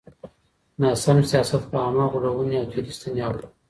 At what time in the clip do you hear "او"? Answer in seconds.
2.59-2.65